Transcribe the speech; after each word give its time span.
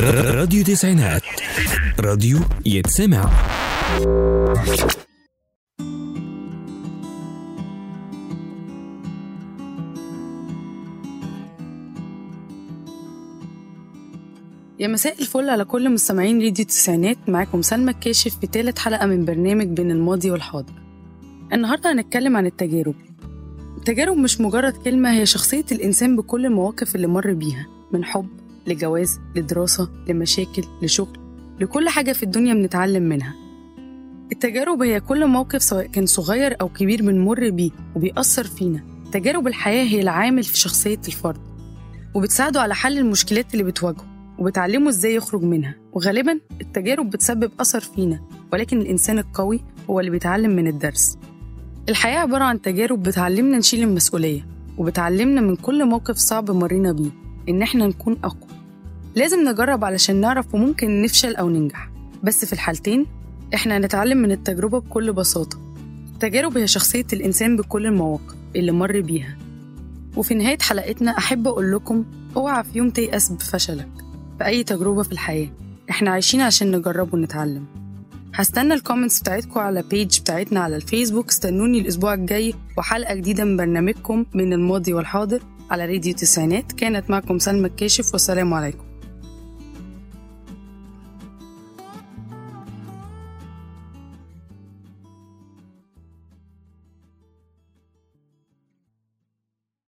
راديو 0.00 0.64
تسعينات. 0.64 1.22
راديو 2.00 2.38
يتسمع. 2.66 3.30
يا 14.78 14.88
مساء 14.88 15.20
الفل 15.20 15.48
على 15.50 15.64
كل 15.64 15.90
مستمعين 15.90 16.34
راديو 16.34 16.64
التسعينات 16.64 17.16
معاكم 17.28 17.62
سلمى 17.62 17.90
الكاشف 17.90 18.38
في 18.40 18.46
تالت 18.46 18.78
حلقة 18.78 19.06
من 19.06 19.24
برنامج 19.24 19.66
بين 19.66 19.90
الماضي 19.90 20.30
والحاضر. 20.30 20.72
النهاردة 21.52 21.92
هنتكلم 21.92 22.36
عن 22.36 22.46
التجارب. 22.46 22.94
التجارب 23.76 24.16
مش 24.16 24.40
مجرد 24.40 24.72
كلمة 24.72 25.12
هي 25.12 25.26
شخصية 25.26 25.64
الإنسان 25.72 26.16
بكل 26.16 26.46
المواقف 26.46 26.94
اللي 26.94 27.06
مر 27.06 27.32
بيها 27.32 27.66
من 27.92 28.04
حب 28.04 28.41
لجواز 28.66 29.20
لدراسة 29.36 29.88
لمشاكل 30.08 30.62
لشغل 30.82 31.18
لكل 31.60 31.88
حاجة 31.88 32.12
في 32.12 32.22
الدنيا 32.22 32.54
بنتعلم 32.54 33.02
منها. 33.02 33.34
التجارب 34.32 34.82
هي 34.82 35.00
كل 35.00 35.26
موقف 35.26 35.62
سواء 35.62 35.86
كان 35.86 36.06
صغير 36.06 36.56
أو 36.60 36.68
كبير 36.68 37.02
بنمر 37.02 37.50
بيه 37.50 37.70
وبيأثر 37.96 38.44
فينا. 38.44 38.84
تجارب 39.12 39.46
الحياة 39.46 39.84
هي 39.84 40.00
العامل 40.00 40.42
في 40.42 40.58
شخصية 40.58 41.00
الفرد 41.08 41.40
وبتساعده 42.14 42.60
على 42.60 42.74
حل 42.74 42.98
المشكلات 42.98 43.52
اللي 43.52 43.64
بتواجهه 43.64 44.06
وبتعلمه 44.38 44.88
إزاي 44.88 45.14
يخرج 45.14 45.42
منها. 45.42 45.74
وغالبا 45.92 46.40
التجارب 46.60 47.10
بتسبب 47.10 47.50
أثر 47.60 47.80
فينا 47.80 48.20
ولكن 48.52 48.80
الإنسان 48.80 49.18
القوي 49.18 49.60
هو 49.90 50.00
اللي 50.00 50.10
بيتعلم 50.10 50.50
من 50.50 50.66
الدرس. 50.66 51.18
الحياة 51.88 52.18
عبارة 52.18 52.44
عن 52.44 52.62
تجارب 52.62 53.02
بتعلمنا 53.02 53.58
نشيل 53.58 53.82
المسؤولية 53.82 54.46
وبتعلمنا 54.78 55.40
من 55.40 55.56
كل 55.56 55.84
موقف 55.88 56.16
صعب 56.16 56.50
مرينا 56.50 56.92
بيه. 56.92 57.10
إن 57.48 57.62
إحنا 57.62 57.86
نكون 57.86 58.16
أقوى. 58.24 58.50
لازم 59.14 59.48
نجرب 59.48 59.84
علشان 59.84 60.20
نعرف 60.20 60.54
وممكن 60.54 61.02
نفشل 61.02 61.36
أو 61.36 61.50
ننجح. 61.50 61.90
بس 62.22 62.44
في 62.44 62.52
الحالتين 62.52 63.06
إحنا 63.54 63.76
هنتعلم 63.76 64.18
من 64.18 64.32
التجربة 64.32 64.80
بكل 64.80 65.12
بساطة. 65.12 65.74
التجارب 66.14 66.58
هي 66.58 66.66
شخصية 66.66 67.06
الإنسان 67.12 67.56
بكل 67.56 67.86
المواقف 67.86 68.34
اللي 68.56 68.72
مر 68.72 69.00
بيها. 69.00 69.36
وفي 70.16 70.34
نهاية 70.34 70.58
حلقتنا 70.60 71.18
أحب 71.18 71.48
أقول 71.48 71.72
لكم 71.72 72.04
أوعى 72.36 72.64
في 72.64 72.78
يوم 72.78 72.90
تيأس 72.90 73.32
بفشلك. 73.32 73.88
في 74.38 74.46
أي 74.46 74.64
تجربة 74.64 75.02
في 75.02 75.12
الحياة. 75.12 75.48
إحنا 75.90 76.10
عايشين 76.10 76.40
عشان 76.40 76.76
نجرب 76.76 77.14
ونتعلم. 77.14 77.64
هستنى 78.34 78.74
ال 78.74 78.79
comments 78.79 79.20
بتاعتكم 79.20 79.60
على 79.60 79.82
page 79.90 80.20
بتاعتنا 80.20 80.60
على 80.60 80.76
الفيسبوك. 80.76 81.28
استنوني 81.28 81.80
الأسبوع 81.80 82.14
الجاي 82.14 82.54
وحلقة 82.78 83.14
جديدة 83.14 83.44
من 83.44 83.56
برنامجكم 83.56 84.24
من 84.34 84.52
الماضي 84.52 84.94
والحاضر. 84.94 85.42
على 85.72 85.86
راديو 85.86 86.14
تسعينات. 86.14 86.72
كانت 86.72 87.10
معكم 87.10 87.38
سلمى 87.38 87.66
الكاشف 87.66 88.12
والسلام 88.12 88.54
عليكم. 88.54 88.91